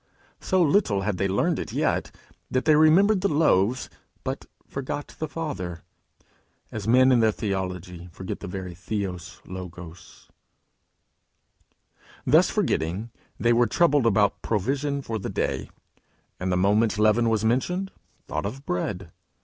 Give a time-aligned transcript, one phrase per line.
[0.39, 2.09] So little had they learned it yet,
[2.49, 3.87] that they remembered the loaves
[4.23, 5.83] but forgot the Father
[6.71, 10.27] as men in their theology forget the very [Greek: Theou logos].
[12.25, 15.69] Thus forgetting, they were troubled about provision for the day,
[16.39, 17.91] and the moment leaven was mentioned,
[18.27, 19.11] thought of bread.